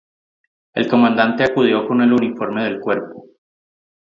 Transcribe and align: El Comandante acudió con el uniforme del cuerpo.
El 0.73 0.87
Comandante 0.87 1.43
acudió 1.43 1.87
con 1.87 2.01
el 2.01 2.11
uniforme 2.11 2.63
del 2.63 2.79
cuerpo. 2.79 3.27